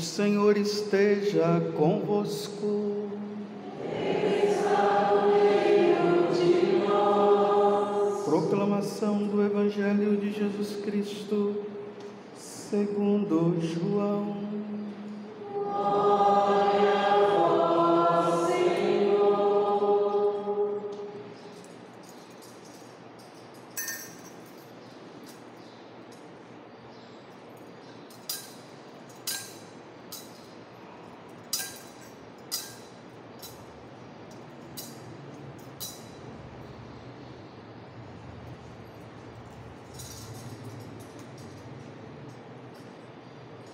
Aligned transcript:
O 0.00 0.02
Senhor 0.02 0.56
esteja 0.56 1.60
convosco. 1.76 3.10
Proclamação 8.24 9.18
do 9.28 9.44
Evangelho 9.44 10.16
de 10.16 10.32
Jesus 10.32 10.82
Cristo, 10.82 11.54
segundo 12.34 13.60
João. 13.60 14.39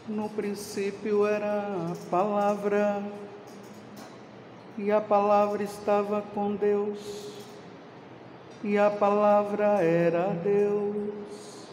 No 0.08 0.28
princípio 0.28 1.26
era 1.26 1.90
a 1.90 1.96
palavra, 2.08 3.02
e 4.78 4.92
a 4.92 5.00
palavra 5.00 5.64
estava 5.64 6.22
com 6.32 6.54
Deus, 6.54 7.32
e 8.62 8.78
a 8.78 8.88
palavra 8.88 9.82
era 9.82 10.28
Deus. 10.28 11.66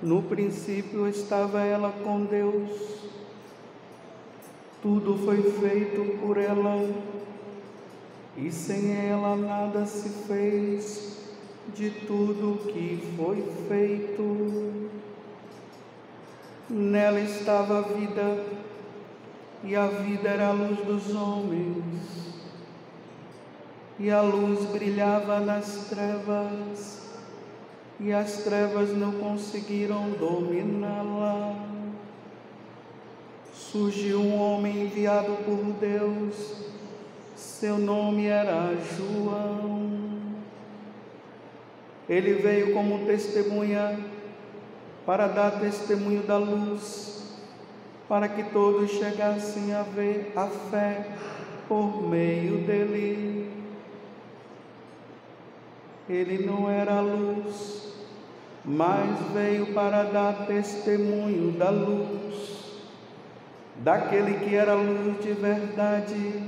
No 0.00 0.22
princípio 0.22 1.08
estava 1.08 1.62
ela 1.62 1.92
com 2.04 2.26
Deus, 2.26 2.70
tudo 4.80 5.18
foi 5.24 5.42
feito 5.42 6.20
por 6.20 6.36
ela, 6.36 6.94
e 8.36 8.52
sem 8.52 9.10
ela 9.10 9.34
nada 9.34 9.84
se 9.84 10.10
fez 10.28 11.18
de 11.74 11.90
tudo 11.90 12.72
que 12.72 13.02
foi 13.16 13.42
feito. 13.66 14.83
Nela 16.68 17.20
estava 17.20 17.78
a 17.78 17.82
vida, 17.82 18.42
e 19.62 19.76
a 19.76 19.86
vida 19.86 20.30
era 20.30 20.48
a 20.48 20.52
luz 20.52 20.78
dos 20.78 21.14
homens. 21.14 21.84
E 23.98 24.10
a 24.10 24.22
luz 24.22 24.64
brilhava 24.70 25.40
nas 25.40 25.88
trevas, 25.90 27.02
e 28.00 28.12
as 28.12 28.38
trevas 28.44 28.96
não 28.96 29.12
conseguiram 29.12 30.10
dominá-la. 30.12 31.54
Surgiu 33.52 34.20
um 34.20 34.40
homem 34.40 34.84
enviado 34.84 35.36
por 35.44 35.62
Deus, 35.78 36.64
seu 37.36 37.76
nome 37.76 38.26
era 38.26 38.74
João. 38.96 39.90
Ele 42.08 42.34
veio 42.34 42.72
como 42.72 43.04
testemunha 43.06 44.13
para 45.04 45.26
dar 45.26 45.60
testemunho 45.60 46.22
da 46.22 46.38
luz, 46.38 47.34
para 48.08 48.28
que 48.28 48.42
todos 48.44 48.90
chegassem 48.90 49.74
a 49.74 49.82
ver 49.82 50.32
a 50.36 50.46
fé 50.46 51.06
por 51.68 52.08
meio 52.08 52.58
dele. 52.58 53.50
Ele 56.08 56.46
não 56.46 56.68
era 56.68 56.98
a 56.98 57.00
luz, 57.00 57.92
mas 58.64 59.18
veio 59.32 59.74
para 59.74 60.04
dar 60.04 60.46
testemunho 60.46 61.52
da 61.52 61.70
luz, 61.70 62.82
daquele 63.76 64.38
que 64.44 64.54
era 64.54 64.74
luz 64.74 65.22
de 65.22 65.32
verdade, 65.32 66.42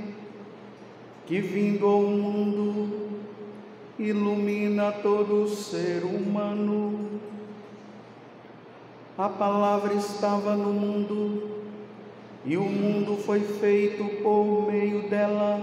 que 1.25 1.41
vindo 1.41 1.85
ao 1.85 2.01
mundo 2.01 3.07
ilumina 3.99 4.91
todo 4.91 5.47
ser 5.47 6.03
humano. 6.03 7.19
A 9.17 9.27
palavra 9.27 9.95
estava 9.95 10.55
no 10.55 10.71
mundo 10.71 11.49
e 12.45 12.55
o 12.55 12.61
mundo 12.61 13.17
foi 13.17 13.39
feito 13.39 14.03
por 14.21 14.71
meio 14.71 15.09
dela, 15.09 15.59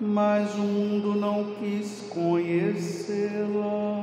mas 0.00 0.54
o 0.54 0.62
mundo 0.62 1.14
não 1.14 1.56
quis 1.56 2.06
conhecê-la. 2.08 4.02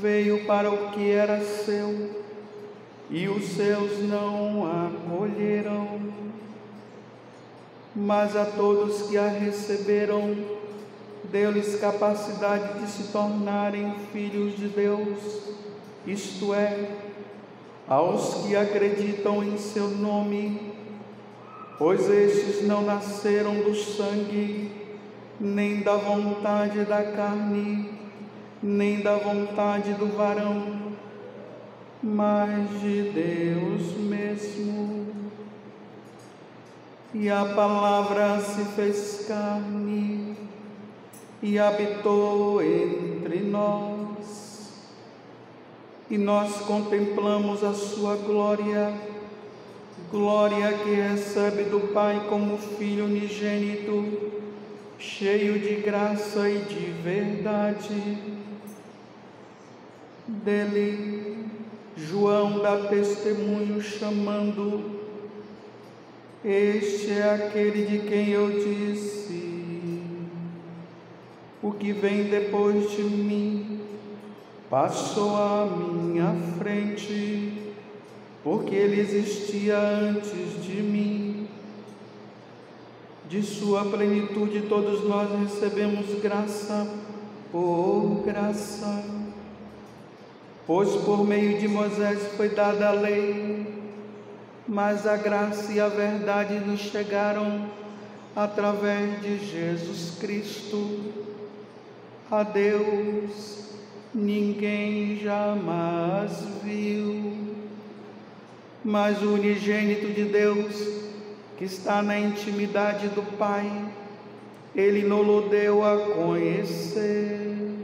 Veio 0.00 0.44
para 0.46 0.68
o 0.68 0.90
que 0.90 1.12
era 1.12 1.44
seu 1.44 2.24
e 3.08 3.28
os 3.28 3.44
seus 3.44 4.00
não 4.00 4.66
a 4.66 4.88
acolheram, 4.88 6.00
mas 7.94 8.34
a 8.34 8.44
todos 8.46 9.02
que 9.02 9.16
a 9.16 9.28
receberam, 9.28 10.36
deu-lhes 11.30 11.78
capacidade 11.78 12.80
de 12.80 12.90
se 12.90 13.12
tornarem 13.12 13.94
filhos 14.12 14.56
de 14.56 14.66
Deus 14.66 15.58
isto 16.10 16.54
é, 16.54 16.88
aos 17.86 18.46
que 18.46 18.56
acreditam 18.56 19.44
em 19.44 19.58
seu 19.58 19.88
nome, 19.88 20.72
pois 21.78 22.08
estes 22.08 22.66
não 22.66 22.82
nasceram 22.82 23.56
do 23.56 23.74
sangue, 23.74 24.70
nem 25.38 25.82
da 25.82 25.96
vontade 25.96 26.84
da 26.86 27.02
carne, 27.12 27.90
nem 28.62 29.02
da 29.02 29.16
vontade 29.16 29.92
do 29.94 30.06
varão, 30.06 30.94
mas 32.02 32.80
de 32.80 33.10
Deus 33.10 33.96
mesmo. 33.98 35.06
E 37.12 37.28
a 37.28 37.44
palavra 37.44 38.40
se 38.40 38.64
fez 38.76 39.26
carne 39.28 40.36
e 41.42 41.58
habitou 41.58 42.62
entre 42.62 43.40
nós 43.40 44.47
e 46.10 46.16
nós 46.16 46.60
contemplamos 46.62 47.62
a 47.62 47.74
sua 47.74 48.16
glória, 48.16 48.94
glória 50.10 50.72
que 50.72 50.94
recebe 50.94 51.64
do 51.64 51.92
Pai 51.92 52.26
como 52.30 52.56
Filho 52.56 53.04
unigênito, 53.04 54.32
cheio 54.98 55.58
de 55.58 55.74
graça 55.82 56.48
e 56.48 56.60
de 56.60 56.90
verdade. 57.02 58.18
Dele, 60.26 61.46
João 61.94 62.60
dá 62.60 62.88
testemunho 62.88 63.80
chamando, 63.82 64.98
Este 66.42 67.12
é 67.12 67.34
aquele 67.34 67.84
de 67.84 68.08
quem 68.08 68.30
eu 68.30 68.50
disse, 68.50 70.02
o 71.62 71.72
que 71.72 71.92
vem 71.92 72.24
depois 72.24 72.92
de 72.92 73.02
mim 73.02 73.77
passou 74.70 75.34
à 75.34 75.66
minha 75.66 76.34
frente, 76.58 77.72
porque 78.44 78.74
ele 78.74 79.00
existia 79.00 79.78
antes 79.78 80.62
de 80.62 80.82
mim. 80.82 81.48
De 83.28 83.42
sua 83.42 83.84
plenitude 83.84 84.62
todos 84.62 85.04
nós 85.04 85.28
recebemos 85.40 86.18
graça 86.20 86.88
por 87.52 88.22
graça. 88.24 89.04
Pois 90.66 90.90
por 91.02 91.26
meio 91.26 91.58
de 91.58 91.68
Moisés 91.68 92.22
foi 92.36 92.50
dada 92.50 92.88
a 92.88 92.92
lei, 92.92 93.66
mas 94.66 95.06
a 95.06 95.16
graça 95.16 95.72
e 95.72 95.80
a 95.80 95.88
verdade 95.88 96.58
nos 96.60 96.80
chegaram 96.80 97.66
através 98.36 99.20
de 99.22 99.38
Jesus 99.38 100.18
Cristo. 100.18 101.12
A 102.30 102.42
Deus 102.42 103.67
ninguém 104.18 105.16
jamais 105.16 106.32
viu. 106.62 107.18
mas 108.84 109.22
o 109.22 109.34
unigênito 109.34 110.06
de 110.12 110.24
Deus, 110.24 110.74
que 111.58 111.64
está 111.64 112.00
na 112.00 112.18
intimidade 112.18 113.08
do 113.08 113.22
Pai, 113.36 113.70
ele 114.74 115.02
nos 115.06 115.50
deu 115.50 115.84
a 115.84 115.98
conhecer. 116.14 117.76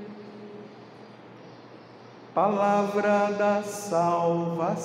Palavra 2.32 3.32
da 3.32 3.62
salvação. 3.62 4.84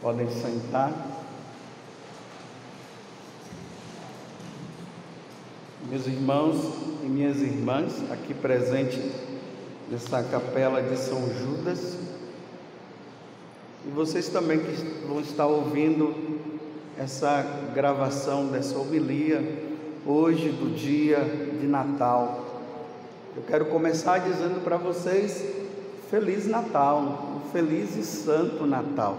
Podem 0.00 0.30
sentar. 0.30 1.11
Meus 5.92 6.06
irmãos 6.06 6.56
e 7.02 7.06
minhas 7.06 7.42
irmãs, 7.42 8.02
aqui 8.10 8.32
presente 8.32 8.98
nessa 9.90 10.22
capela 10.22 10.82
de 10.82 10.96
São 10.96 11.20
Judas, 11.34 11.98
e 13.86 13.90
vocês 13.90 14.30
também 14.30 14.58
que 14.58 14.72
vão 15.06 15.20
estar 15.20 15.46
ouvindo 15.46 16.14
essa 16.98 17.44
gravação 17.74 18.46
dessa 18.46 18.78
homilia 18.78 19.44
hoje 20.06 20.48
do 20.48 20.74
dia 20.74 21.18
de 21.60 21.66
Natal. 21.66 22.42
Eu 23.36 23.42
quero 23.42 23.66
começar 23.66 24.16
dizendo 24.16 24.64
para 24.64 24.78
vocês 24.78 25.44
Feliz 26.10 26.46
Natal, 26.46 27.02
um 27.36 27.50
feliz 27.50 27.98
e 27.98 28.02
santo 28.02 28.64
Natal. 28.64 29.18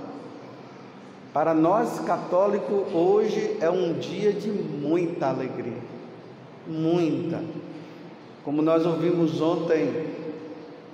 Para 1.31 1.53
nós 1.53 1.99
católicos, 1.99 2.91
hoje 2.91 3.57
é 3.61 3.69
um 3.69 3.93
dia 3.93 4.33
de 4.33 4.49
muita 4.49 5.27
alegria, 5.27 5.92
muita. 6.67 7.41
Como 8.43 8.61
nós 8.61 8.85
ouvimos 8.85 9.39
ontem, 9.41 10.07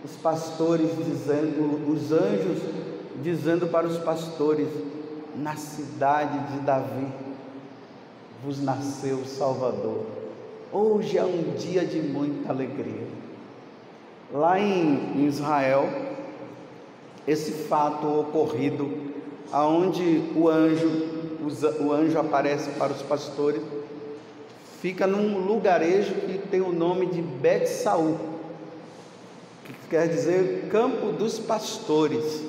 os 0.03 0.15
pastores 0.17 0.89
dizendo, 1.05 1.91
os 1.91 2.11
anjos 2.11 2.61
dizendo 3.21 3.67
para 3.67 3.87
os 3.87 3.97
pastores: 3.97 4.67
na 5.35 5.55
cidade 5.55 6.53
de 6.53 6.59
Davi 6.59 7.07
vos 8.43 8.61
nasceu 8.61 9.17
o 9.17 9.25
Salvador. 9.25 10.05
Hoje 10.71 11.17
é 11.17 11.23
um 11.23 11.55
dia 11.57 11.85
de 11.85 11.99
muita 11.99 12.51
alegria. 12.51 13.07
Lá 14.31 14.59
em 14.59 15.25
Israel, 15.25 15.89
esse 17.27 17.51
fato 17.51 18.07
ocorrido 18.07 19.09
aonde 19.51 20.23
o 20.35 20.47
anjo, 20.47 20.87
o 21.79 21.91
anjo 21.91 22.19
aparece 22.19 22.69
para 22.71 22.93
os 22.93 23.01
pastores, 23.01 23.61
fica 24.81 25.05
num 25.05 25.45
lugarejo 25.45 26.13
que 26.13 26.37
tem 26.37 26.61
o 26.61 26.71
nome 26.71 27.07
de 27.07 27.21
Bet 27.21 27.67
Saul, 27.67 28.17
que 29.65 29.73
quer 29.89 30.07
dizer 30.07 30.69
campo 30.71 31.11
dos 31.11 31.37
pastores. 31.37 32.43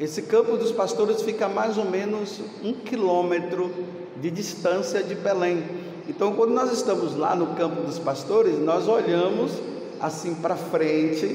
Esse 0.00 0.22
campo 0.22 0.56
dos 0.56 0.72
pastores 0.72 1.22
fica 1.22 1.46
a 1.46 1.48
mais 1.48 1.78
ou 1.78 1.84
menos 1.84 2.40
um 2.62 2.72
quilômetro 2.72 3.70
de 4.20 4.30
distância 4.30 5.02
de 5.02 5.14
Belém. 5.14 5.62
Então, 6.08 6.34
quando 6.34 6.52
nós 6.52 6.72
estamos 6.72 7.16
lá 7.16 7.34
no 7.34 7.54
campo 7.54 7.82
dos 7.82 7.98
pastores, 7.98 8.58
nós 8.58 8.86
olhamos 8.88 9.52
assim 10.00 10.34
para 10.34 10.56
frente 10.56 11.26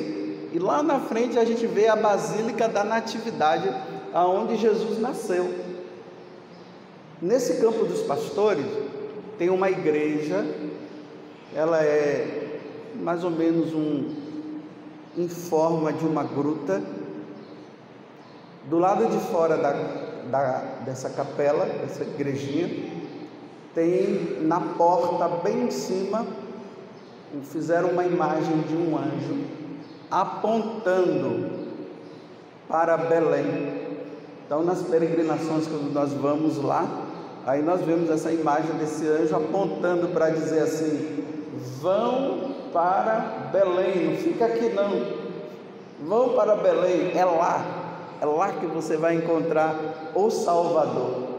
e 0.53 0.59
lá 0.59 0.83
na 0.83 0.99
frente 0.99 1.37
a 1.39 1.45
gente 1.45 1.65
vê 1.65 1.87
a 1.87 1.95
Basílica 1.95 2.67
da 2.67 2.83
Natividade 2.83 3.69
aonde 4.13 4.57
Jesus 4.57 4.99
nasceu. 4.99 5.53
Nesse 7.21 7.61
campo 7.61 7.85
dos 7.85 8.01
pastores 8.01 8.65
tem 9.41 9.49
uma 9.49 9.71
igreja, 9.71 10.45
ela 11.55 11.83
é 11.83 12.59
mais 12.93 13.23
ou 13.23 13.31
menos 13.31 13.73
um 13.73 14.13
em 15.17 15.27
forma 15.27 15.91
de 15.91 16.05
uma 16.05 16.23
gruta. 16.23 16.79
Do 18.69 18.77
lado 18.77 19.07
de 19.07 19.17
fora 19.31 19.57
da, 19.57 19.71
da, 20.29 20.57
dessa 20.85 21.09
capela, 21.09 21.65
dessa 21.65 22.03
igrejinha, 22.03 22.69
tem 23.73 24.43
na 24.43 24.59
porta 24.59 25.27
bem 25.27 25.63
em 25.63 25.71
cima, 25.71 26.23
fizeram 27.45 27.89
uma 27.89 28.05
imagem 28.05 28.59
de 28.69 28.75
um 28.75 28.95
anjo 28.95 29.43
apontando 30.11 31.49
para 32.67 32.95
Belém. 32.95 33.87
Então, 34.45 34.63
nas 34.63 34.83
peregrinações, 34.83 35.65
quando 35.65 35.91
nós 35.91 36.13
vamos 36.13 36.61
lá, 36.61 37.09
aí 37.45 37.61
nós 37.61 37.81
vemos 37.81 38.09
essa 38.09 38.31
imagem 38.31 38.71
desse 38.75 39.05
anjo 39.07 39.35
apontando 39.35 40.09
para 40.09 40.29
dizer 40.29 40.59
assim: 40.59 41.23
vão 41.79 42.55
para 42.73 43.49
Belém, 43.51 44.05
não 44.05 44.17
fica 44.17 44.45
aqui 44.45 44.69
não, 44.69 45.05
vão 46.05 46.29
para 46.35 46.55
Belém, 46.55 47.11
é 47.15 47.25
lá, 47.25 47.65
é 48.21 48.25
lá 48.25 48.53
que 48.53 48.65
você 48.65 48.97
vai 48.97 49.15
encontrar 49.15 50.11
o 50.15 50.29
Salvador. 50.29 51.29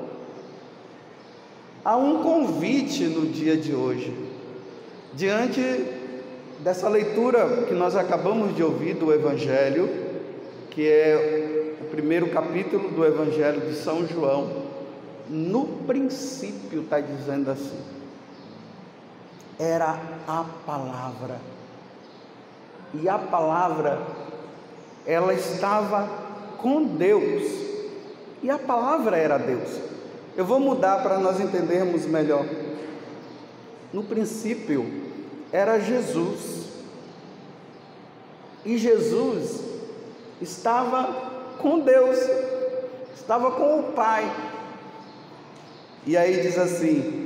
Há 1.84 1.96
um 1.96 2.22
convite 2.22 3.04
no 3.04 3.26
dia 3.26 3.56
de 3.56 3.74
hoje, 3.74 4.14
diante 5.14 5.60
dessa 6.60 6.88
leitura 6.88 7.64
que 7.66 7.74
nós 7.74 7.96
acabamos 7.96 8.54
de 8.54 8.62
ouvir 8.62 8.94
do 8.94 9.12
Evangelho, 9.12 9.90
que 10.70 10.88
é 10.88 11.42
primeiro 11.92 12.28
capítulo 12.28 12.88
do 12.88 13.04
Evangelho 13.04 13.60
de 13.60 13.74
São 13.74 14.06
João, 14.06 14.61
no 15.32 15.66
princípio 15.86 16.82
está 16.82 17.00
dizendo 17.00 17.50
assim: 17.50 17.80
era 19.58 19.98
a 20.28 20.44
palavra, 20.66 21.40
e 22.92 23.08
a 23.08 23.16
palavra, 23.16 23.98
ela 25.06 25.32
estava 25.32 26.06
com 26.58 26.84
Deus, 26.84 27.42
e 28.42 28.50
a 28.50 28.58
palavra 28.58 29.16
era 29.16 29.38
Deus. 29.38 29.80
Eu 30.36 30.44
vou 30.44 30.60
mudar 30.60 31.02
para 31.02 31.18
nós 31.18 31.40
entendermos 31.40 32.04
melhor. 32.04 32.44
No 33.90 34.02
princípio 34.02 34.84
era 35.50 35.78
Jesus, 35.78 36.68
e 38.66 38.76
Jesus 38.76 39.64
estava 40.42 41.04
com 41.58 41.78
Deus, 41.78 42.18
estava 43.14 43.50
com 43.52 43.80
o 43.80 43.92
Pai. 43.92 44.51
E 46.06 46.16
aí 46.16 46.40
diz 46.42 46.58
assim: 46.58 47.22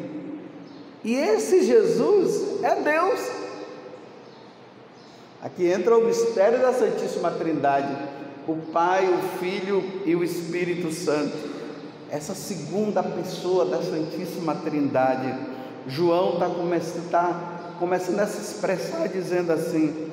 e 1.06 1.14
esse 1.14 1.62
Jesus 1.62 2.64
é 2.64 2.75
Deus. 2.83 3.21
Aqui 5.40 5.71
entra 5.71 5.97
o 5.97 6.04
mistério 6.04 6.59
da 6.61 6.73
Santíssima 6.73 7.30
Trindade, 7.30 7.97
o 8.49 8.56
Pai, 8.73 9.09
o 9.09 9.38
Filho 9.38 9.85
e 10.04 10.16
o 10.16 10.25
Espírito 10.25 10.90
Santo. 10.90 11.37
Essa 12.11 12.35
segunda 12.35 13.04
pessoa 13.04 13.66
da 13.66 13.80
Santíssima 13.80 14.56
Trindade. 14.56 15.33
João 15.87 16.33
está 16.33 16.49
começando, 16.49 17.09
tá 17.09 17.76
começando 17.78 18.18
a 18.18 18.26
se 18.26 18.40
expressar 18.40 19.09
dizendo 19.09 19.52
assim: 19.52 20.11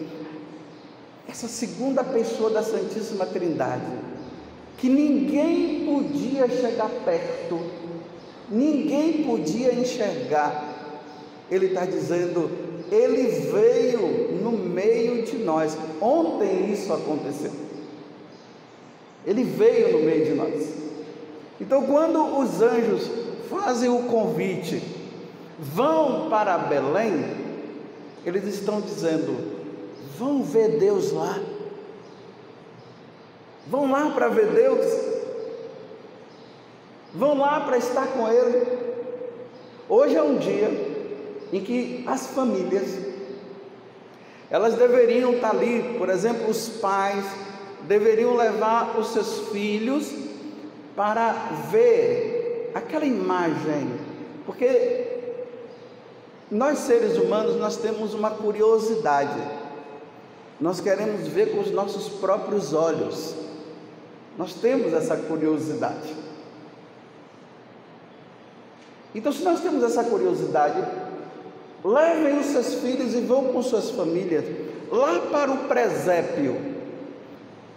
essa 1.28 1.48
segunda 1.48 2.04
pessoa 2.04 2.52
da 2.52 2.62
Santíssima 2.62 3.26
Trindade 3.26 4.14
que 4.84 4.90
ninguém 4.90 5.86
podia 5.86 6.46
chegar 6.50 6.90
perto, 7.06 7.58
ninguém 8.54 9.24
podia 9.24 9.74
enxergar. 9.74 10.70
Ele 11.50 11.68
está 11.68 11.86
dizendo, 11.86 12.50
ele 12.92 13.28
veio 13.52 14.40
no 14.42 14.52
meio 14.52 15.24
de 15.24 15.38
nós. 15.38 15.78
Ontem 16.00 16.72
isso 16.72 16.94
aconteceu. 16.94 17.52
Ele 19.26 19.44
veio 19.44 19.98
no 19.98 20.06
meio 20.06 20.26
de 20.26 20.34
nós. 20.34 20.74
Então, 21.60 21.86
quando 21.86 22.40
os 22.40 22.62
anjos 22.62 23.10
fazem 23.50 23.90
o 23.90 24.04
convite, 24.04 24.82
vão 25.60 26.30
para 26.30 26.58
Belém, 26.58 27.26
eles 28.26 28.46
estão 28.46 28.82
dizendo: 28.82 29.36
vão 30.18 30.44
ver 30.44 30.78
Deus 30.80 31.12
lá. 31.12 31.40
Vão 33.68 33.90
lá 33.90 34.10
para 34.10 34.28
ver 34.28 34.48
Deus. 34.48 35.13
Vão 37.14 37.38
lá 37.38 37.60
para 37.62 37.78
estar 37.78 38.08
com 38.08 38.28
Ele. 38.28 38.66
Hoje 39.88 40.16
é 40.16 40.24
um 40.24 40.38
dia 40.38 40.70
em 41.52 41.64
que 41.64 42.04
as 42.08 42.28
famílias 42.28 43.14
elas 44.50 44.76
deveriam 44.76 45.34
estar 45.34 45.50
ali, 45.50 45.96
por 45.98 46.10
exemplo, 46.10 46.48
os 46.48 46.70
pais 46.70 47.26
deveriam 47.88 48.36
levar 48.36 48.98
os 49.00 49.08
seus 49.08 49.50
filhos 49.50 50.14
para 50.96 51.34
ver 51.72 52.72
aquela 52.74 53.06
imagem, 53.06 54.00
porque 54.46 55.08
nós 56.52 56.80
seres 56.80 57.18
humanos 57.18 57.56
nós 57.56 57.78
temos 57.78 58.14
uma 58.14 58.30
curiosidade. 58.30 59.42
Nós 60.62 60.80
queremos 60.80 61.28
ver 61.28 61.52
com 61.52 61.60
os 61.60 61.72
nossos 61.72 62.08
próprios 62.20 62.74
olhos. 62.74 63.36
Nós 64.38 64.54
temos 64.54 64.94
essa 64.94 65.18
curiosidade. 65.18 66.23
Então, 69.16 69.32
se 69.32 69.44
nós 69.44 69.62
temos 69.62 69.84
essa 69.84 70.04
curiosidade, 70.04 70.84
levem 71.84 72.40
os 72.40 72.48
seus 72.48 72.76
filhos 72.76 73.14
e 73.14 73.22
vão 73.22 73.46
com 73.46 73.62
suas 73.62 73.92
famílias 73.92 74.46
lá 74.92 75.20
para 75.32 75.52
o 75.52 75.58
presépio 75.68 76.56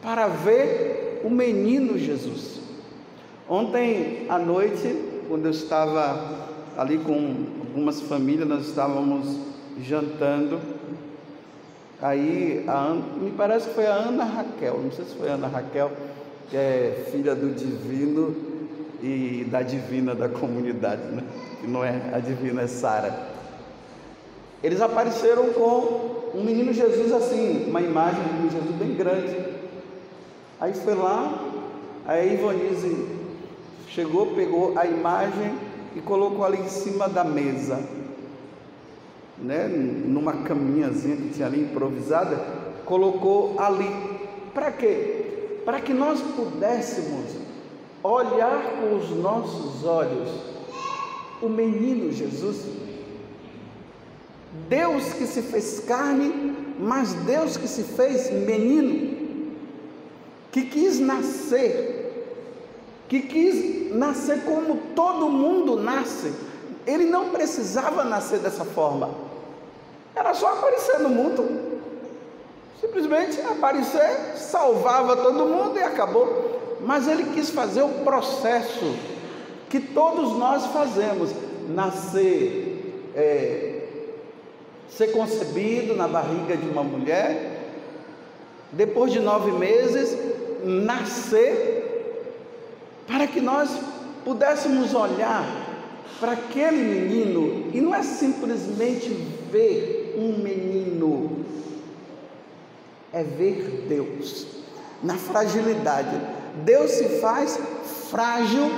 para 0.03 0.29
ver 0.29 1.21
o 1.25 1.31
menino 1.31 1.99
Jesus. 1.99 2.61
Ontem 3.49 4.27
à 4.29 4.39
noite, 4.39 4.95
quando 5.29 5.47
eu 5.47 5.51
estava 5.51 6.49
ali 6.77 6.99
com 6.99 7.35
algumas 7.61 8.01
famílias, 8.03 8.49
nós 8.49 8.69
estávamos 8.69 9.37
jantando. 9.83 10.61
Aí, 12.01 12.65
me 13.21 13.31
parece 13.33 13.69
que 13.69 13.75
foi 13.75 13.87
a 13.87 13.95
Ana 13.95 14.25
Raquel, 14.25 14.81
não 14.83 14.93
sei 14.93 15.05
se 15.07 15.15
foi 15.15 15.29
a 15.29 15.35
Ana 15.35 15.49
Raquel, 15.49 15.91
que 16.51 16.57
é 16.57 17.09
filha 17.11 17.35
do 17.35 17.55
divino 17.55 18.37
e 19.03 19.47
da 19.51 19.63
divina 19.63 20.15
da 20.15 20.29
comunidade, 20.29 21.03
né? 21.13 21.23
Que 21.61 21.67
não 21.67 21.85
é 21.85 22.11
a 22.13 22.19
divina, 22.19 22.63
é 22.63 22.67
Sara. 22.67 23.37
Eles 24.63 24.81
apareceram 24.81 25.53
com 25.53 26.33
um 26.35 26.43
menino 26.43 26.73
Jesus 26.73 27.13
assim, 27.13 27.67
uma 27.69 27.81
imagem 27.81 28.23
de 28.23 28.47
um 28.47 28.51
Jesus 28.51 28.75
bem 28.77 28.95
grande. 28.95 29.37
Aí 30.61 30.73
foi 30.73 30.95
lá, 30.95 31.45
a 32.07 32.19
Ivonise 32.19 33.07
chegou, 33.89 34.35
pegou 34.35 34.79
a 34.79 34.87
imagem 34.87 35.55
e 35.95 36.01
colocou 36.01 36.45
ali 36.45 36.59
em 36.59 36.69
cima 36.69 37.09
da 37.09 37.25
mesa, 37.25 37.79
né, 39.39 39.67
numa 39.69 40.33
caminhazinha 40.45 41.17
que 41.17 41.31
tinha 41.31 41.47
ali 41.47 41.61
improvisada, 41.61 42.37
colocou 42.85 43.57
ali. 43.59 43.91
Para 44.55 44.73
quê? 44.73 45.61
Para 45.65 45.81
que 45.81 45.93
nós 45.93 46.21
pudéssemos 46.21 47.46
olhar 48.07 48.63
com 48.79 48.97
os 48.97 49.11
nossos 49.11 49.85
olhos 49.85 50.31
o 51.41 51.49
menino 51.49 52.13
Jesus. 52.13 52.65
Deus 54.69 55.13
que 55.13 55.27
se 55.27 55.43
fez 55.43 55.81
carne, 55.81 56.57
mas 56.79 57.13
Deus 57.13 57.57
que 57.57 57.69
se 57.69 57.83
fez 57.83 58.31
menino, 58.31 59.55
que 60.51 60.63
quis 60.63 60.99
nascer, 60.99 62.37
que 63.09 63.21
quis 63.21 63.95
nascer 63.95 64.43
como 64.45 64.77
todo 64.95 65.29
mundo 65.29 65.77
nasce. 65.77 66.33
Ele 66.87 67.05
não 67.05 67.31
precisava 67.31 68.05
nascer 68.05 68.39
dessa 68.39 68.65
forma, 68.65 69.11
era 70.15 70.33
só 70.33 70.55
aparecer 70.55 71.01
no 71.01 71.11
mundo. 71.11 71.77
Simplesmente 72.81 73.41
aparecer, 73.41 74.37
salvava 74.37 75.17
todo 75.17 75.47
mundo 75.47 75.79
e 75.79 75.83
acabou. 75.83 76.46
Mas 76.81 77.09
ele 77.09 77.33
quis 77.35 77.51
fazer 77.51 77.83
o 77.83 78.05
processo 78.05 78.95
que 79.69 79.81
todos 79.81 80.37
nós 80.39 80.67
fazemos: 80.67 81.31
nascer, 81.69 83.13
é, 83.15 83.83
ser 84.89 85.09
concebido 85.09 85.95
na 85.95 86.07
barriga 86.07 86.57
de 86.57 86.69
uma 86.69 86.83
mulher, 86.83 87.61
depois 88.73 89.13
de 89.13 89.21
nove 89.21 89.53
meses, 89.53 90.17
nascer, 90.65 92.25
para 93.07 93.27
que 93.27 93.41
nós 93.41 93.71
pudéssemos 94.25 94.95
olhar 94.95 95.45
para 96.19 96.33
aquele 96.33 96.83
menino 96.83 97.71
e 97.73 97.81
não 97.81 97.95
é 97.95 98.03
simplesmente 98.03 99.09
ver 99.51 100.15
um 100.17 100.43
menino, 100.43 101.45
é 103.13 103.23
ver 103.23 103.85
Deus 103.89 104.47
na 105.03 105.15
fragilidade. 105.15 106.36
Deus 106.65 106.91
se 106.91 107.21
faz 107.21 107.59
frágil 108.11 108.71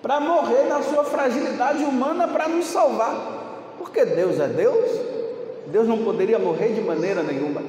para 0.00 0.20
morrer 0.20 0.64
na 0.68 0.82
sua 0.82 1.04
fragilidade 1.04 1.82
humana 1.82 2.28
para 2.28 2.48
nos 2.48 2.66
salvar. 2.66 3.74
Porque 3.78 4.04
Deus 4.04 4.38
é 4.38 4.46
Deus, 4.46 4.88
Deus 5.66 5.88
não 5.88 6.04
poderia 6.04 6.38
morrer 6.38 6.68
de 6.68 6.80
maneira 6.80 7.22
nenhuma. 7.22 7.62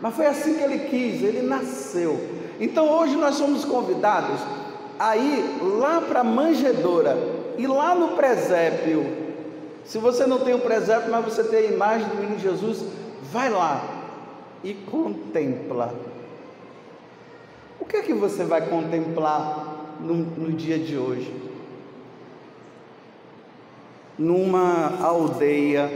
Mas 0.00 0.14
foi 0.14 0.26
assim 0.26 0.54
que 0.54 0.62
ele 0.62 0.78
quis, 0.88 1.22
ele 1.22 1.42
nasceu. 1.42 2.18
Então 2.58 2.88
hoje 2.90 3.16
nós 3.16 3.36
somos 3.36 3.64
convidados 3.64 4.40
a 4.98 5.16
ir 5.16 5.62
lá 5.62 6.00
para 6.00 6.20
a 6.20 6.24
manjedoura 6.24 7.16
e 7.56 7.66
lá 7.66 7.94
no 7.94 8.16
presépio. 8.16 9.06
Se 9.84 9.98
você 9.98 10.26
não 10.26 10.40
tem 10.40 10.54
o 10.54 10.60
presépio, 10.60 11.10
mas 11.10 11.24
você 11.24 11.44
tem 11.44 11.60
a 11.60 11.72
imagem 11.72 12.08
do 12.08 12.16
menino 12.16 12.38
Jesus, 12.38 12.84
vai 13.32 13.48
lá 13.48 13.82
e 14.62 14.74
contempla. 14.74 15.94
O 17.80 17.86
que 17.86 17.96
é 17.96 18.02
que 18.02 18.12
você 18.12 18.44
vai 18.44 18.68
contemplar 18.68 19.96
no, 20.00 20.14
no 20.14 20.52
dia 20.52 20.78
de 20.78 20.98
hoje? 20.98 21.34
Numa 24.18 25.02
aldeia 25.02 25.90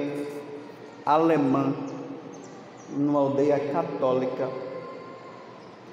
alemã, 1.04 1.74
numa 2.96 3.20
aldeia 3.20 3.60
católica, 3.70 4.48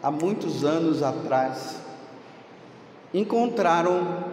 há 0.01 0.09
muitos 0.09 0.63
anos 0.63 1.03
atrás, 1.03 1.77
encontraram 3.13 4.23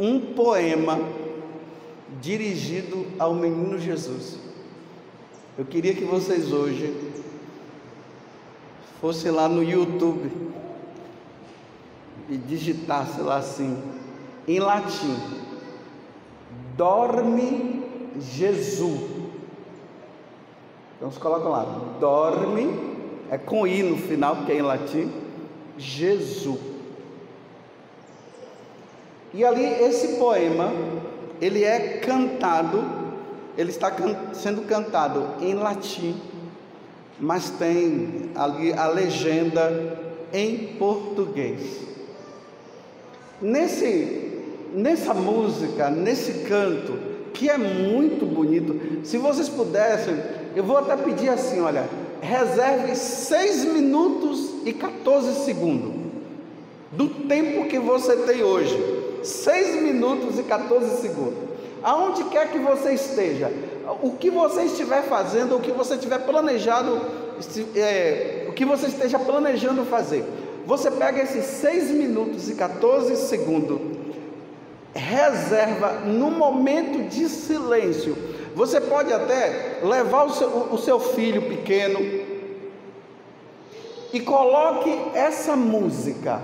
um 0.00 0.18
poema 0.34 0.98
dirigido 2.20 3.06
ao 3.18 3.34
menino 3.34 3.78
Jesus. 3.78 4.38
Eu 5.58 5.66
queria 5.66 5.94
que 5.94 6.04
vocês 6.04 6.50
hoje 6.50 7.12
fossem 9.02 9.30
lá 9.30 9.46
no 9.48 9.62
YouTube 9.62 10.52
e 12.28 12.36
digitassem 12.36 13.22
lá 13.22 13.36
assim, 13.36 13.76
em 14.46 14.58
latim: 14.58 15.16
Dorme 16.76 17.82
Jesus. 18.20 19.10
Então, 20.96 21.10
se 21.10 21.18
colocam 21.18 21.50
lá, 21.50 21.64
dorme, 21.98 22.92
é 23.30 23.36
com 23.36 23.66
I 23.66 23.82
no 23.82 23.96
final, 23.96 24.36
porque 24.36 24.52
é 24.52 24.58
em 24.58 24.62
latim, 24.62 25.10
Jesus. 25.76 26.60
E 29.34 29.44
ali 29.44 29.64
esse 29.64 30.16
poema, 30.18 30.70
ele 31.40 31.64
é 31.64 31.98
cantado, 31.98 32.84
ele 33.56 33.70
está 33.70 33.90
can 33.90 34.34
sendo 34.34 34.62
cantado 34.62 35.26
em 35.40 35.54
latim, 35.54 36.20
mas 37.18 37.50
tem 37.50 38.30
ali 38.34 38.72
a 38.72 38.86
legenda 38.86 39.98
em 40.32 40.76
português. 40.78 41.91
Nesse, 43.42 44.30
nessa 44.72 45.12
música, 45.12 45.90
nesse 45.90 46.44
canto, 46.44 46.96
que 47.34 47.50
é 47.50 47.58
muito 47.58 48.24
bonito, 48.24 49.04
se 49.04 49.18
vocês 49.18 49.48
pudessem, 49.48 50.16
eu 50.54 50.62
vou 50.62 50.78
até 50.78 50.96
pedir 50.96 51.28
assim: 51.28 51.60
olha, 51.60 51.84
reserve 52.20 52.94
6 52.94 53.64
minutos 53.64 54.50
e 54.64 54.72
14 54.72 55.44
segundos 55.44 55.92
do 56.92 57.08
tempo 57.08 57.68
que 57.68 57.80
você 57.80 58.16
tem 58.18 58.44
hoje. 58.44 58.78
6 59.24 59.82
minutos 59.82 60.38
e 60.38 60.42
14 60.42 61.00
segundos. 61.00 61.38
Aonde 61.82 62.24
quer 62.24 62.50
que 62.50 62.58
você 62.58 62.92
esteja, 62.92 63.50
o 64.00 64.12
que 64.12 64.30
você 64.30 64.62
estiver 64.62 65.02
fazendo, 65.02 65.56
o 65.56 65.60
que 65.60 65.72
você 65.72 65.96
tiver 65.96 66.18
planejado, 66.18 67.00
é, 67.74 68.46
o 68.48 68.52
que 68.52 68.64
você 68.64 68.86
esteja 68.86 69.18
planejando 69.18 69.84
fazer, 69.84 70.24
você 70.66 70.90
pega 70.90 71.22
esses 71.22 71.44
6 71.44 71.90
minutos 71.90 72.48
e 72.48 72.54
14 72.54 73.16
segundos, 73.16 73.80
reserva 74.94 76.00
no 76.04 76.30
momento 76.30 77.08
de 77.08 77.28
silêncio. 77.28 78.16
Você 78.54 78.80
pode 78.80 79.12
até 79.12 79.80
levar 79.82 80.24
o 80.24 80.32
seu, 80.32 80.48
o 80.70 80.78
seu 80.78 81.00
filho 81.00 81.42
pequeno 81.48 82.00
e 84.12 84.20
coloque 84.20 84.90
essa 85.14 85.56
música 85.56 86.42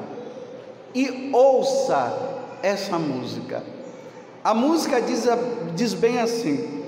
e 0.94 1.30
ouça 1.32 2.38
essa 2.62 2.98
música. 2.98 3.62
A 4.42 4.54
música 4.54 5.00
diz, 5.02 5.26
diz 5.74 5.92
bem 5.92 6.18
assim: 6.18 6.82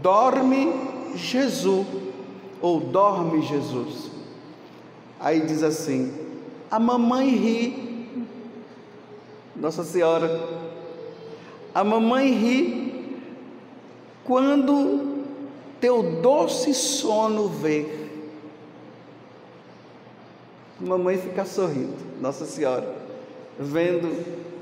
Dorme 0.00 0.72
Jesus, 1.16 1.86
ou 2.62 2.78
dorme 2.78 3.42
Jesus. 3.42 4.13
Aí 5.24 5.40
diz 5.40 5.64
assim: 5.64 6.12
A 6.70 6.78
mamãe 6.78 7.30
ri, 7.30 8.28
Nossa 9.56 9.82
Senhora, 9.82 10.48
a 11.74 11.82
mamãe 11.82 12.30
ri 12.32 13.18
quando 14.22 15.24
teu 15.80 16.20
doce 16.20 16.72
sono. 16.72 17.50
A 20.80 20.84
mamãe 20.84 21.18
fica 21.18 21.44
sorrindo, 21.44 21.96
Nossa 22.20 22.44
Senhora 22.44 23.02
vendo 23.58 24.10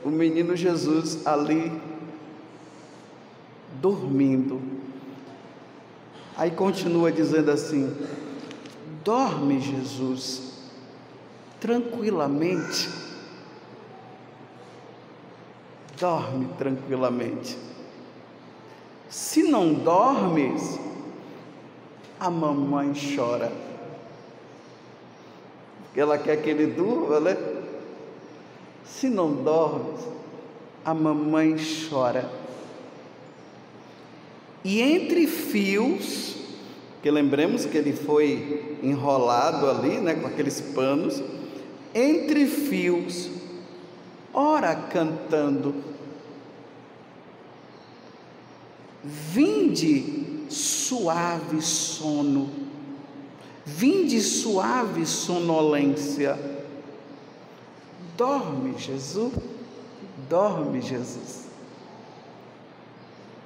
o 0.05 0.11
menino 0.11 0.57
Jesus 0.57 1.27
ali 1.27 1.73
dormindo. 3.81 4.61
Aí 6.37 6.51
continua 6.51 7.11
dizendo 7.11 7.51
assim: 7.51 7.95
dorme, 9.05 9.61
Jesus, 9.61 10.52
tranquilamente. 11.63 12.91
Dorme 15.99 16.49
tranquilamente. 16.59 17.57
Se 19.09 19.45
não 19.45 19.73
dormes, 19.73 20.81
a 22.19 22.29
mamãe 22.29 22.93
chora. 23.15 23.53
Ela 25.95 26.19
quer 26.19 26.43
que 26.43 26.51
ele 26.51 26.67
durma, 26.67 27.21
né? 27.21 27.37
Se 28.85 29.09
não 29.09 29.33
dormes, 29.33 30.01
a 30.85 30.93
mamãe 30.93 31.55
chora. 31.89 32.29
E 34.65 34.81
entre 34.81 35.29
fios, 35.29 36.37
que 37.03 37.11
lembremos 37.11 37.67
que 37.67 37.77
ele 37.77 37.93
foi 37.93 38.79
enrolado 38.83 39.69
ali, 39.69 39.99
né, 39.99 40.15
com 40.15 40.27
aqueles 40.27 40.61
panos, 40.61 41.23
entre 41.95 42.47
fios, 42.47 43.31
ora 44.33 44.75
cantando, 44.75 45.75
vinde 49.05 50.47
suave 50.49 51.61
sono, 51.61 52.51
vinde 53.65 54.21
suave 54.21 55.05
sonolência, 55.07 56.39
dorme 58.17 58.75
Jesus, 58.79 59.33
dorme 60.29 60.81
Jesus. 60.81 61.43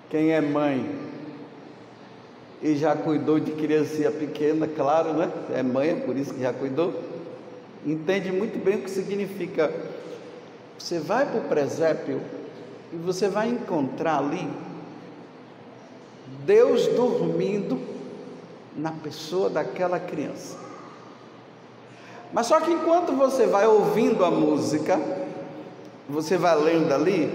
Quem 0.09 0.31
é 0.31 0.41
mãe 0.41 1.07
e 2.62 2.76
já 2.76 2.97
cuidou 2.97 3.38
de 3.38 3.53
criancinha 3.53 4.11
pequena, 4.11 4.67
claro, 4.67 5.12
né? 5.12 5.31
É 5.53 5.62
mãe, 5.62 5.91
é 5.91 5.95
por 5.95 6.17
isso 6.17 6.33
que 6.33 6.41
já 6.41 6.53
cuidou. 6.53 6.95
Entende 7.85 8.33
muito 8.33 8.62
bem 8.62 8.76
o 8.76 8.83
que 8.83 8.90
significa. 8.90 9.73
Você 10.78 10.99
vai 10.99 11.26
para 11.26 11.40
o 11.40 11.45
presépio 11.45 12.21
e 12.92 12.97
você 12.97 13.28
vai 13.28 13.49
encontrar 13.49 14.18
ali 14.18 14.49
Deus 16.45 16.87
dormindo 16.88 17.78
na 18.76 18.92
pessoa 18.92 19.49
daquela 19.49 19.99
criança. 19.99 20.56
Mas 22.33 22.47
só 22.47 22.61
que 22.61 22.71
enquanto 22.71 23.12
você 23.12 23.47
vai 23.47 23.66
ouvindo 23.66 24.25
a 24.25 24.30
música, 24.30 25.00
você 26.09 26.37
vai 26.37 26.56
lendo 26.56 26.92
ali, 26.92 27.30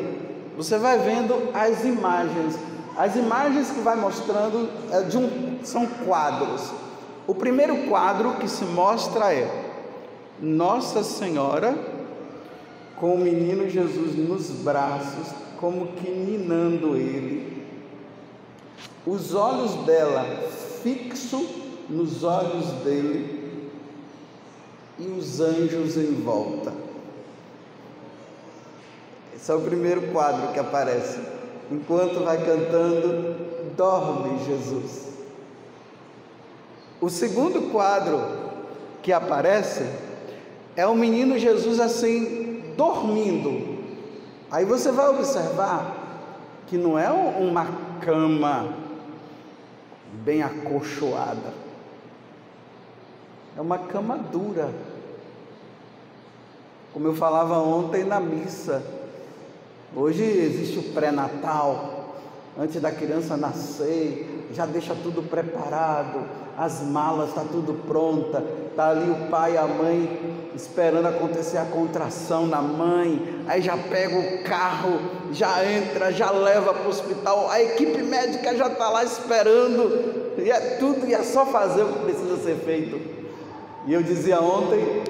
você 0.55 0.77
vai 0.77 0.97
vendo 0.99 1.49
as 1.53 1.83
imagens. 1.83 2.57
As 2.97 3.15
imagens 3.15 3.71
que 3.71 3.79
vai 3.79 3.95
mostrando 3.95 4.69
é 4.91 5.17
um, 5.17 5.63
são 5.63 5.85
quadros. 6.05 6.71
O 7.25 7.33
primeiro 7.33 7.87
quadro 7.87 8.33
que 8.33 8.47
se 8.47 8.65
mostra 8.65 9.33
é 9.33 9.70
Nossa 10.41 11.03
Senhora 11.03 11.77
com 13.01 13.15
o 13.15 13.17
menino 13.17 13.69
Jesus 13.69 14.15
nos 14.15 14.49
braços, 14.49 15.27
como 15.59 15.93
que 15.93 16.09
ninando 16.09 16.95
ele. 16.95 17.63
Os 19.05 19.33
olhos 19.33 19.73
dela 19.85 20.23
fixo 20.83 21.43
nos 21.89 22.23
olhos 22.23 22.65
dele 22.83 23.69
e 24.99 25.07
os 25.07 25.39
anjos 25.39 25.97
em 25.97 26.13
volta. 26.13 26.73
Esse 29.35 29.51
é 29.51 29.55
o 29.55 29.61
primeiro 29.61 30.11
quadro 30.11 30.53
que 30.53 30.59
aparece. 30.59 31.19
Enquanto 31.71 32.23
vai 32.23 32.37
cantando, 32.37 33.35
dorme 33.75 34.43
Jesus. 34.45 35.07
O 36.99 37.09
segundo 37.09 37.71
quadro 37.71 38.21
que 39.01 39.11
aparece 39.11 40.10
é 40.75 40.85
o 40.85 40.95
menino 40.95 41.37
Jesus 41.37 41.79
assim, 41.79 42.73
dormindo. 42.77 43.79
Aí 44.49 44.65
você 44.65 44.91
vai 44.91 45.09
observar 45.09 45.97
que 46.67 46.77
não 46.77 46.97
é 46.97 47.09
uma 47.09 47.67
cama 48.01 48.73
bem 50.23 50.41
acolchoada, 50.41 51.53
é 53.57 53.61
uma 53.61 53.77
cama 53.77 54.17
dura. 54.17 54.69
Como 56.93 57.07
eu 57.07 57.15
falava 57.15 57.57
ontem 57.59 58.03
na 58.03 58.19
missa, 58.19 58.83
Hoje 59.93 60.23
existe 60.23 60.79
o 60.79 60.93
pré-natal, 60.93 62.15
antes 62.57 62.81
da 62.81 62.93
criança 62.93 63.35
nascer, 63.35 64.47
já 64.53 64.65
deixa 64.65 64.95
tudo 64.95 65.21
preparado, 65.21 66.21
as 66.57 66.81
malas 66.81 67.29
está 67.29 67.43
tudo 67.43 67.73
pronta, 67.85 68.41
tá 68.73 68.91
ali 68.91 69.11
o 69.11 69.29
pai 69.29 69.57
a 69.57 69.67
mãe 69.67 70.40
esperando 70.55 71.07
acontecer 71.07 71.57
a 71.57 71.65
contração 71.65 72.45
na 72.45 72.61
mãe, 72.61 73.43
aí 73.47 73.61
já 73.61 73.77
pega 73.77 74.17
o 74.17 74.43
carro, 74.43 74.99
já 75.31 75.63
entra, 75.65 76.11
já 76.11 76.31
leva 76.31 76.73
para 76.73 76.85
o 76.85 76.89
hospital, 76.89 77.49
a 77.49 77.61
equipe 77.61 78.01
médica 78.03 78.55
já 78.55 78.67
está 78.67 78.89
lá 78.89 79.03
esperando, 79.03 80.33
e 80.37 80.51
é 80.51 80.59
tudo, 80.77 81.07
e 81.07 81.13
é 81.13 81.23
só 81.23 81.45
fazer 81.45 81.83
o 81.83 81.93
que 81.93 81.99
precisa 81.99 82.37
ser 82.37 82.55
feito. 82.57 82.99
E 83.87 83.93
eu 83.93 84.03
dizia 84.03 84.39
ontem 84.39 85.03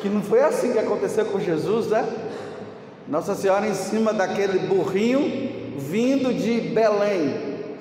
que 0.00 0.08
não 0.08 0.22
foi 0.22 0.42
assim 0.42 0.72
que 0.72 0.78
aconteceu 0.78 1.24
com 1.26 1.40
Jesus, 1.40 1.88
né? 1.88 2.06
Nossa 3.06 3.34
Senhora 3.34 3.66
em 3.66 3.74
cima 3.74 4.12
daquele 4.12 4.58
burrinho 4.58 5.58
vindo 5.78 6.34
de 6.34 6.60
Belém, 6.60 7.34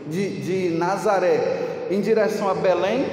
de, 0.08 0.30
de 0.42 0.78
Nazaré, 0.78 1.88
em 1.92 2.00
direção 2.00 2.48
a 2.48 2.54
Belém, 2.54 3.06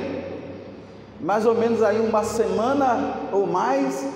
mais 1.25 1.47
ou 1.47 1.55
menos 1.55 1.83
aí 1.83 1.99
uma 1.99 2.23
semana 2.23 3.17
ou 3.33 3.47
mais, 3.47 4.07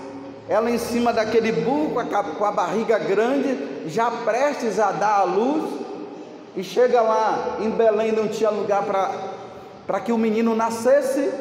ela 0.47 0.71
em 0.71 0.77
cima 0.77 1.11
daquele 1.11 1.51
burro 1.53 1.95
com 2.39 2.45
a, 2.45 2.53
barriga 2.53 2.99
grande, 2.99 3.89
já 3.89 4.11
prestes 4.11 4.79
a 4.79 4.93
dar 4.93 5.21
a 5.21 5.25
luz, 5.25 5.73
e 6.55 6.63
chega 6.63 7.01
lá 7.01 7.57
em 7.61 7.71
Belém, 7.71 8.13
não 8.13 8.29
tinha 8.29 8.51
lugar 8.51 8.85
para 9.87 10.01
que 10.01 10.13
o 10.13 10.19
menino 10.19 10.55
nascesse, 10.55 11.33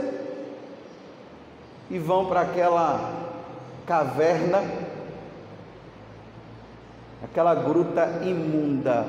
e 1.91 1.99
vão 1.99 2.27
para 2.27 2.41
aquela 2.41 3.11
caverna 3.85 4.63
aquela 7.23 7.55
gruta 7.55 8.21
imunda, 8.23 9.05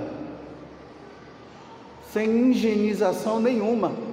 sem 2.12 2.50
higienização 2.50 3.38
nenhuma. 3.38 4.07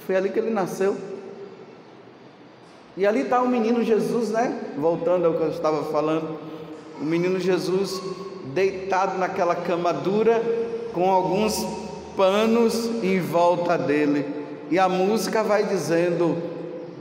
Foi 0.00 0.16
ali 0.16 0.30
que 0.30 0.38
ele 0.38 0.50
nasceu. 0.50 0.96
E 2.96 3.06
ali 3.06 3.22
está 3.22 3.42
o 3.42 3.48
menino 3.48 3.82
Jesus, 3.82 4.30
né? 4.30 4.74
Voltando 4.76 5.26
ao 5.26 5.34
que 5.34 5.42
eu 5.42 5.50
estava 5.50 5.84
falando, 5.90 6.38
o 7.00 7.04
menino 7.04 7.40
Jesus 7.40 8.00
deitado 8.52 9.18
naquela 9.18 9.56
cama 9.56 9.92
dura, 9.92 10.40
com 10.92 11.10
alguns 11.10 11.66
panos 12.16 12.86
em 13.02 13.18
volta 13.20 13.76
dele. 13.76 14.26
E 14.70 14.78
a 14.78 14.88
música 14.88 15.42
vai 15.42 15.64
dizendo: 15.64 16.36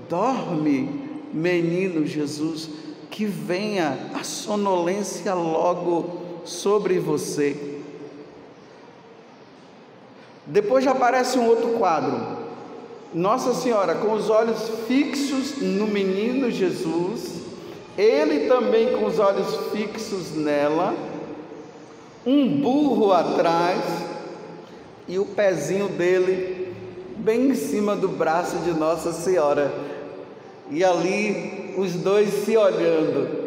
Dorme, 0.09 1.29
menino 1.31 2.05
Jesus 2.05 2.69
que 3.13 3.25
venha 3.25 3.95
a 4.19 4.23
sonolência 4.23 5.35
logo 5.35 6.41
sobre 6.43 6.97
você. 6.97 7.79
Depois 10.47 10.83
já 10.83 10.91
aparece 10.93 11.37
um 11.37 11.45
outro 11.47 11.73
quadro. 11.77 12.32
Nossa 13.13 13.53
Senhora 13.53 13.95
com 13.95 14.13
os 14.13 14.29
olhos 14.29 14.69
fixos 14.87 15.61
no 15.61 15.85
menino 15.85 16.49
Jesus, 16.49 17.41
ele 17.97 18.47
também 18.47 18.97
com 18.97 19.05
os 19.05 19.19
olhos 19.19 19.71
fixos 19.71 20.35
nela, 20.35 20.95
um 22.25 22.61
burro 22.61 23.11
atrás 23.11 23.83
e 25.07 25.19
o 25.19 25.25
pezinho 25.25 25.89
dele 25.89 26.73
bem 27.17 27.49
em 27.49 27.55
cima 27.55 27.95
do 27.95 28.07
braço 28.07 28.57
de 28.57 28.71
Nossa 28.71 29.13
Senhora. 29.13 29.71
E 30.71 30.83
ali 30.83 31.73
os 31.77 31.93
dois 31.93 32.29
se 32.45 32.57
olhando. 32.57 33.43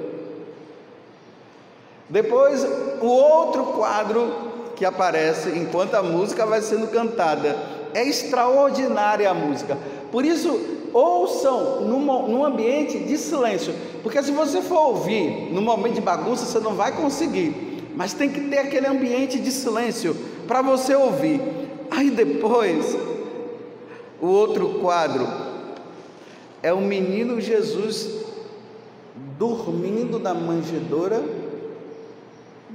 Depois, 2.09 2.65
o 3.01 3.07
outro 3.07 3.65
quadro 3.73 4.33
que 4.77 4.85
aparece 4.85 5.51
enquanto 5.51 5.95
a 5.95 6.03
música 6.03 6.47
vai 6.47 6.61
sendo 6.61 6.87
cantada. 6.89 7.76
É 7.97 8.07
extraordinária 8.07 9.31
a 9.31 9.33
música. 9.33 9.79
Por 10.13 10.23
isso, 10.23 10.61
ouçam 10.93 11.81
num, 11.81 12.29
num 12.29 12.45
ambiente 12.45 12.99
de 12.99 13.17
silêncio. 13.17 13.75
Porque 14.03 14.23
se 14.23 14.33
você 14.33 14.61
for 14.61 14.89
ouvir 14.89 15.51
no 15.51 15.63
momento 15.63 15.95
de 15.95 16.03
bagunça, 16.03 16.45
você 16.45 16.61
não 16.61 16.75
vai 16.75 16.95
conseguir. 16.95 17.89
Mas 17.97 18.13
tem 18.13 18.29
que 18.29 18.43
ter 18.51 18.59
aquele 18.59 18.87
ambiente 18.87 19.39
de 19.39 19.51
silêncio 19.51 20.15
para 20.47 20.61
você 20.61 20.95
ouvir. 20.95 21.41
Aí 21.91 22.11
depois, 22.11 22.95
o 24.21 24.27
outro 24.27 24.79
quadro 24.81 25.27
é 26.63 26.75
o 26.75 26.83
menino 26.83 27.41
Jesus 27.41 28.27
dormindo 29.39 30.19
na 30.19 30.35
manjedoura, 30.35 31.25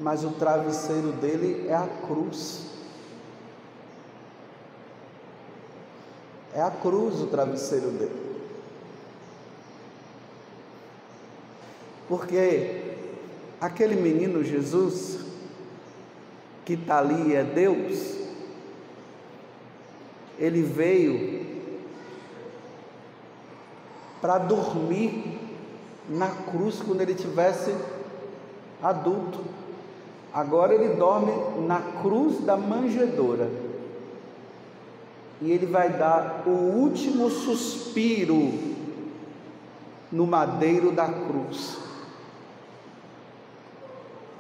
mas 0.01 0.23
o 0.23 0.29
travesseiro 0.29 1.12
dele 1.12 1.67
é 1.67 1.75
a 1.75 1.88
cruz. 2.07 2.70
É 6.53 6.61
a 6.61 6.71
cruz 6.71 7.21
o 7.21 7.27
travesseiro 7.27 7.89
dele. 7.91 8.31
Porque 12.07 12.95
aquele 13.59 13.95
menino 13.95 14.43
Jesus, 14.43 15.19
que 16.65 16.73
está 16.73 16.99
ali 16.99 17.35
é 17.35 17.43
Deus, 17.43 18.17
ele 20.37 20.61
veio 20.61 21.45
para 24.19 24.37
dormir 24.39 25.39
na 26.09 26.27
cruz 26.27 26.81
quando 26.85 27.01
ele 27.01 27.15
tivesse 27.15 27.73
adulto. 28.83 29.39
Agora 30.33 30.73
ele 30.73 30.95
dorme 30.95 31.31
na 31.65 31.79
cruz 32.01 32.41
da 32.41 32.57
manjedoura. 32.57 33.49
E 35.41 35.51
ele 35.51 35.65
vai 35.65 35.89
dar 35.89 36.43
o 36.45 36.51
último 36.51 37.30
suspiro 37.30 38.54
no 40.12 40.27
madeiro 40.27 40.91
da 40.91 41.08
cruz. 41.08 41.77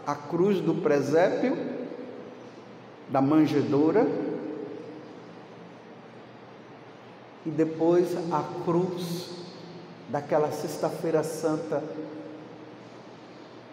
A 0.05 0.13
cruz 0.13 0.59
do 0.61 0.75
presépio, 0.75 1.57
da 3.09 3.19
manjedoura, 3.19 4.07
e 7.45 7.49
depois 7.49 8.15
a 8.31 8.43
cruz 8.63 9.29
daquela 10.09 10.51
sexta-feira 10.51 11.23
santa, 11.23 11.83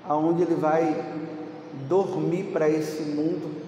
aonde 0.09 0.43
ele 0.43 0.55
vai 0.55 1.15
dormir 1.87 2.45
para 2.45 2.71
esse 2.71 3.03
mundo 3.03 3.68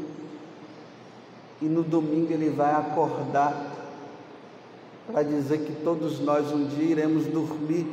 e 1.61 1.66
no 1.66 1.83
domingo 1.83 2.33
ele 2.33 2.49
vai 2.51 2.73
acordar 2.73 3.77
para 5.07 5.23
dizer 5.23 5.59
que 5.59 5.73
todos 5.83 6.20
nós 6.20 6.53
um 6.53 6.66
dia 6.66 6.85
iremos 6.85 7.27
dormir, 7.27 7.87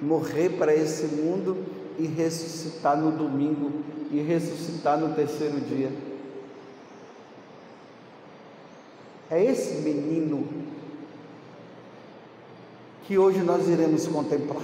morrer 0.00 0.50
para 0.50 0.74
esse 0.74 1.06
mundo 1.06 1.56
e 1.98 2.06
ressuscitar 2.06 2.96
no 2.96 3.12
domingo 3.12 3.70
e 4.10 4.20
ressuscitar 4.20 4.98
no 4.98 5.14
terceiro 5.14 5.60
dia. 5.60 5.92
É 9.30 9.42
esse 9.42 9.80
menino 9.82 10.46
que 13.06 13.18
hoje 13.18 13.40
nós 13.40 13.68
iremos 13.68 14.06
contemplar. 14.06 14.62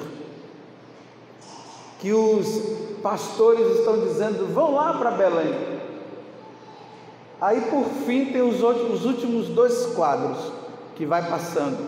Que 1.99 2.13
os 2.13 2.47
pastores 3.03 3.79
estão 3.79 4.01
dizendo: 4.01 4.53
vão 4.53 4.75
lá 4.75 4.95
para 4.99 5.11
Belém. 5.11 5.70
Aí 7.41 7.61
por 7.63 7.85
fim 8.07 8.27
tem 8.27 8.43
os, 8.43 8.63
últimos 8.63 9.49
dois 9.49 9.87
quadros 9.95 10.53
que 10.97 11.07
vai 11.07 11.29
passando. 11.29 11.79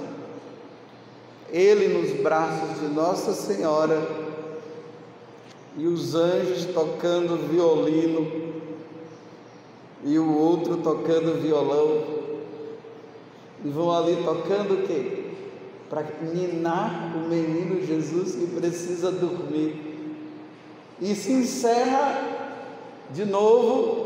Ele 1.50 1.88
nos 1.88 2.20
braços 2.22 2.80
de 2.80 2.86
Nossa 2.86 3.34
Senhora 3.34 4.00
e 5.76 5.86
os 5.86 6.14
anjos 6.14 6.66
tocando 6.66 7.48
violino 7.48 8.52
e 10.04 10.18
o 10.18 10.34
outro 10.34 10.78
tocando 10.78 11.40
violão. 11.40 12.22
E 13.64 13.68
vão 13.68 13.92
ali 13.92 14.16
tocando 14.24 14.74
o 14.74 14.86
quê? 14.86 15.22
para 15.92 16.06
ninar 16.22 17.14
o 17.14 17.28
menino 17.28 17.86
Jesus 17.86 18.34
que 18.34 18.46
precisa 18.46 19.12
dormir. 19.12 19.76
E 20.98 21.14
se 21.14 21.30
encerra 21.32 22.18
de 23.10 23.26
novo 23.26 24.01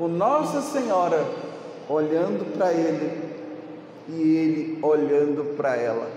com 0.00 0.08
Nossa 0.08 0.62
Senhora 0.62 1.22
olhando 1.86 2.56
para 2.56 2.72
ele 2.72 3.22
e 4.08 4.22
ele 4.22 4.78
olhando 4.80 5.54
para 5.58 5.76
ela. 5.76 6.10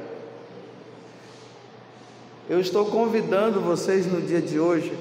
Eu 2.49 2.61
estou 2.61 2.85
convidando 2.85 3.59
vocês 3.59 4.07
no 4.07 4.21
dia 4.21 4.41
de 4.41 4.57
hoje 4.57 4.97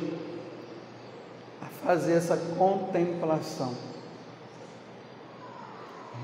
a 1.62 1.66
fazer 1.86 2.14
essa 2.14 2.36
contemplação. 2.58 3.72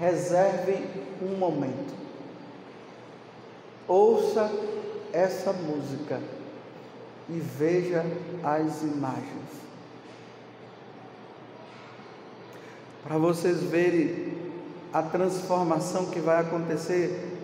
Reserve 0.01 0.85
um 1.23 1.37
momento 1.37 1.97
ouça 3.87 4.53
essa 5.12 5.53
música 5.53 6.21
e 7.29 7.38
veja 7.38 8.05
as 8.44 8.83
imagens. 8.83 9.68
Para 13.03 13.19
vocês 13.19 13.63
verem 13.63 14.35
a 14.93 15.03
transformação 15.03 16.07
que 16.07 16.21
vai 16.21 16.41
acontecer 16.41 17.37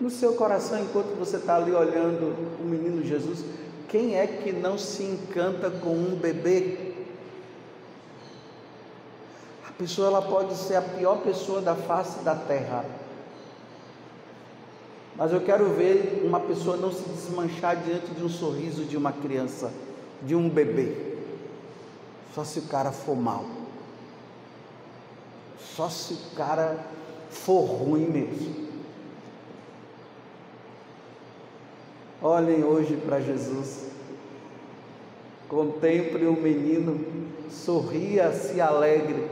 no 0.00 0.10
seu 0.10 0.34
coração 0.34 0.80
enquanto 0.80 1.18
você 1.18 1.36
está 1.36 1.56
ali 1.56 1.72
olhando 1.72 2.34
o 2.60 2.64
menino 2.64 3.04
Jesus. 3.04 3.44
Quem 3.88 4.16
é 4.16 4.26
que 4.26 4.52
não 4.52 4.78
se 4.78 5.02
encanta 5.02 5.70
com 5.70 5.90
um 5.90 6.14
bebê? 6.14 6.92
A 9.68 9.72
pessoa 9.72 10.08
ela 10.08 10.22
pode 10.22 10.54
ser 10.54 10.76
a 10.76 10.82
pior 10.82 11.22
pessoa 11.22 11.60
da 11.60 11.74
face 11.74 12.20
da 12.20 12.34
terra 12.34 12.84
mas 15.20 15.34
eu 15.34 15.40
quero 15.42 15.68
ver 15.74 16.22
uma 16.24 16.40
pessoa 16.40 16.78
não 16.78 16.90
se 16.90 17.06
desmanchar 17.06 17.76
diante 17.76 18.06
de 18.06 18.24
um 18.24 18.28
sorriso 18.30 18.86
de 18.86 18.96
uma 18.96 19.12
criança, 19.12 19.70
de 20.22 20.34
um 20.34 20.48
bebê. 20.48 20.96
Só 22.34 22.42
se 22.42 22.60
o 22.60 22.62
cara 22.62 22.90
for 22.90 23.14
mal. 23.14 23.44
Só 25.60 25.88
se 25.88 26.14
o 26.14 26.36
cara 26.36 26.78
for 27.30 27.64
ruim 27.64 28.06
mesmo. 28.06 28.68
Olhem 32.22 32.64
hoje 32.64 32.96
para 32.96 33.20
Jesus. 33.20 33.86
Contemple 35.48 36.26
o 36.26 36.40
menino, 36.40 37.04
sorria, 37.50 38.30
se 38.32 38.60
alegre 38.60 39.28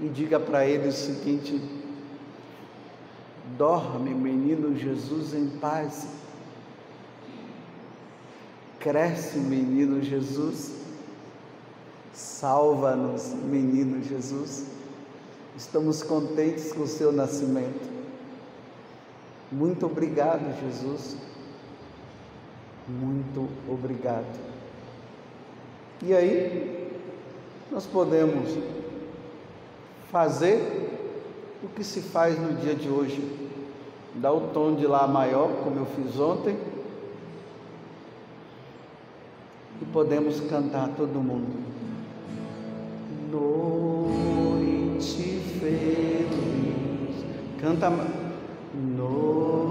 e 0.00 0.08
diga 0.08 0.40
para 0.40 0.66
ele 0.66 0.88
o 0.88 0.92
seguinte: 0.92 1.60
Dorme, 3.56 4.10
menino 4.10 4.76
Jesus, 4.76 5.34
em 5.34 5.48
paz. 5.58 6.08
Cresce, 8.80 9.38
menino 9.38 10.02
Jesus. 10.02 10.74
Salva-nos, 12.12 13.32
menino 13.32 14.02
Jesus. 14.02 14.73
Estamos 15.56 16.02
contentes 16.02 16.72
com 16.72 16.82
o 16.82 16.86
seu 16.86 17.12
nascimento. 17.12 17.92
Muito 19.50 19.86
obrigado, 19.86 20.42
Jesus. 20.60 21.16
Muito 22.88 23.48
obrigado. 23.68 24.26
E 26.02 26.12
aí, 26.12 26.90
nós 27.70 27.86
podemos 27.86 28.50
fazer 30.10 30.90
o 31.62 31.68
que 31.68 31.82
se 31.82 32.02
faz 32.02 32.38
no 32.38 32.54
dia 32.54 32.74
de 32.74 32.88
hoje 32.88 33.44
dá 34.14 34.32
o 34.32 34.48
tom 34.52 34.74
de 34.74 34.86
Lá 34.86 35.06
maior, 35.06 35.50
como 35.62 35.80
eu 35.80 35.86
fiz 35.86 36.18
ontem, 36.18 36.56
e 39.80 39.84
podemos 39.86 40.40
cantar 40.40 40.88
todo 40.96 41.20
mundo. 41.20 41.64
Noite 43.30 43.93
canta 47.64 47.88
noite 47.88 49.63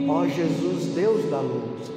Ó 0.07 0.27
Jesus, 0.27 0.93
Deus 0.93 1.25
da 1.31 1.39
luz. 1.39 1.91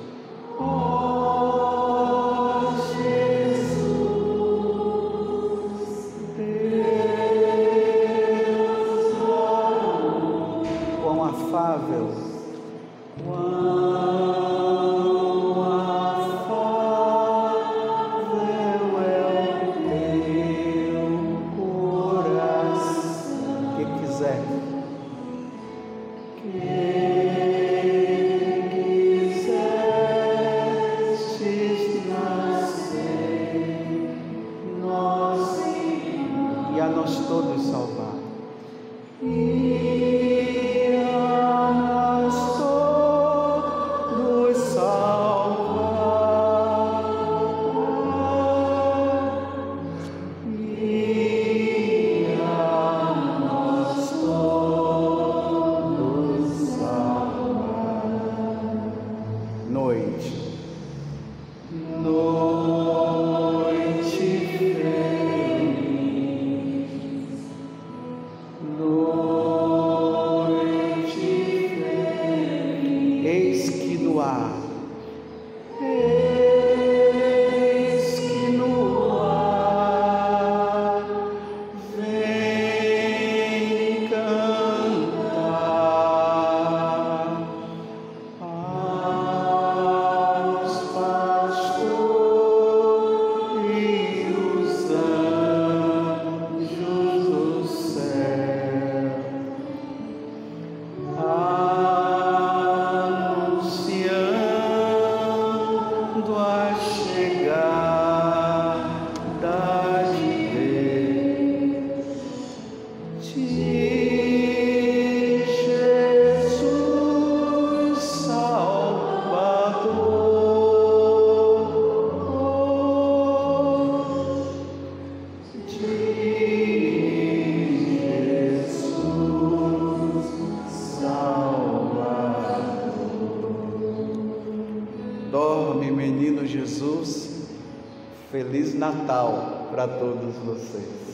Feliz 138.75 138.79
Natal 138.79 139.69
para 139.71 139.87
todos 139.87 140.35
vocês. 140.45 141.05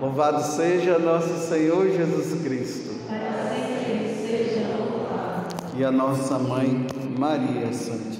Louvado 0.00 0.42
seja 0.42 0.98
nosso 0.98 1.48
Senhor 1.48 1.88
Jesus 1.88 2.42
Cristo. 2.42 2.94
Para 3.08 3.54
sempre 3.54 4.14
seja 4.14 4.66
louvado. 4.76 5.54
E 5.76 5.84
a 5.84 5.90
nossa 5.90 6.38
mãe 6.38 6.86
Maria 7.16 7.72
Santíssima. 7.72 8.13